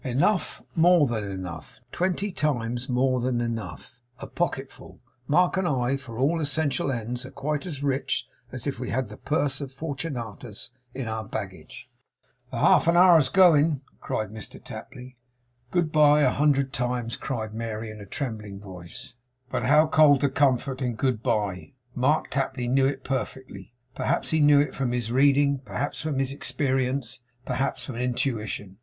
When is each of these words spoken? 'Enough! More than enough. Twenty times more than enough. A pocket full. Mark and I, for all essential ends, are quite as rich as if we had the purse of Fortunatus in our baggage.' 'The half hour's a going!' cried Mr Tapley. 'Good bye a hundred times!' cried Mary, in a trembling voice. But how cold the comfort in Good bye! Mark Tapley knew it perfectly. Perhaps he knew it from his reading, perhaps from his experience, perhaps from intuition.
'Enough! 0.03 0.63
More 0.75 1.05
than 1.05 1.23
enough. 1.25 1.79
Twenty 1.91 2.31
times 2.31 2.89
more 2.89 3.19
than 3.19 3.39
enough. 3.39 3.99
A 4.17 4.25
pocket 4.25 4.71
full. 4.71 4.99
Mark 5.27 5.57
and 5.57 5.67
I, 5.67 5.95
for 5.95 6.17
all 6.17 6.41
essential 6.41 6.91
ends, 6.91 7.23
are 7.23 7.29
quite 7.29 7.67
as 7.67 7.83
rich 7.83 8.25
as 8.51 8.65
if 8.65 8.79
we 8.79 8.89
had 8.89 9.09
the 9.09 9.17
purse 9.17 9.61
of 9.61 9.71
Fortunatus 9.71 10.71
in 10.95 11.07
our 11.07 11.23
baggage.' 11.23 11.87
'The 12.49 12.57
half 12.57 12.87
hour's 12.87 13.29
a 13.29 13.31
going!' 13.31 13.81
cried 13.99 14.31
Mr 14.31 14.59
Tapley. 14.63 15.17
'Good 15.69 15.91
bye 15.91 16.21
a 16.21 16.31
hundred 16.31 16.73
times!' 16.73 17.15
cried 17.15 17.53
Mary, 17.53 17.91
in 17.91 18.01
a 18.01 18.05
trembling 18.07 18.59
voice. 18.59 19.13
But 19.51 19.67
how 19.67 19.85
cold 19.85 20.21
the 20.21 20.29
comfort 20.29 20.81
in 20.81 20.95
Good 20.95 21.21
bye! 21.21 21.73
Mark 21.93 22.31
Tapley 22.31 22.67
knew 22.67 22.87
it 22.87 23.03
perfectly. 23.03 23.75
Perhaps 23.93 24.31
he 24.31 24.39
knew 24.39 24.59
it 24.59 24.73
from 24.73 24.93
his 24.93 25.11
reading, 25.11 25.59
perhaps 25.63 26.01
from 26.01 26.17
his 26.17 26.33
experience, 26.33 27.19
perhaps 27.45 27.85
from 27.85 27.97
intuition. 27.97 28.77